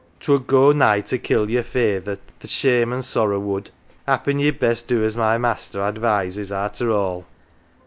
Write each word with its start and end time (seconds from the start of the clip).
'T 0.19 0.31
would 0.31 0.47
go 0.47 0.71
nigh 0.71 0.99
to 0.99 1.19
kill 1.19 1.47
yer 1.51 1.61
feyther, 1.61 2.15
th' 2.39 2.49
shame 2.49 2.91
an' 2.91 2.97
the 3.01 3.03
sorrow 3.03 3.39
would. 3.39 3.69
Happen, 4.07 4.39
ye'd 4.39 4.59
best 4.59 4.87
do 4.87 5.03
as 5.05 5.15
my 5.15 5.37
master 5.37 5.79
advises, 5.83 6.51
arter 6.51 6.89
all." 6.91 7.27